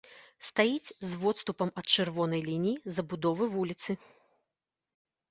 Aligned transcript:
Стаіць 0.45 0.95
з 1.09 1.17
водступам 1.23 1.69
ад 1.81 1.85
чырвонай 1.97 2.41
лініі 2.47 2.81
забудовы 2.95 3.45
вуліцы. 3.57 3.91